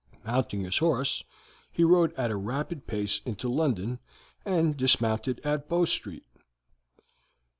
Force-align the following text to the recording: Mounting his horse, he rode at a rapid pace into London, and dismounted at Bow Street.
Mounting 0.25 0.61
his 0.63 0.79
horse, 0.79 1.23
he 1.71 1.83
rode 1.83 2.11
at 2.15 2.31
a 2.31 2.35
rapid 2.35 2.87
pace 2.87 3.21
into 3.23 3.47
London, 3.47 3.99
and 4.43 4.75
dismounted 4.75 5.39
at 5.41 5.69
Bow 5.69 5.85
Street. 5.85 6.25